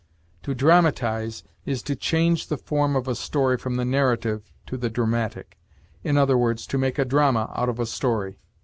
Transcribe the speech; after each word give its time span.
To 0.41 0.55
dramatize 0.55 1.43
is 1.63 1.83
to 1.83 1.95
change 1.95 2.47
the 2.47 2.57
form 2.57 2.95
of 2.95 3.07
a 3.07 3.13
story 3.13 3.55
from 3.59 3.75
the 3.75 3.85
narrative 3.85 4.51
to 4.65 4.75
the 4.75 4.89
dramatic; 4.89 5.59
i. 6.03 6.09
e., 6.09 6.55
to 6.55 6.77
make 6.79 6.97
a 6.97 7.05
drama 7.05 7.53
out 7.55 7.69
of 7.69 7.79
a 7.79 7.85
story. 7.85 8.39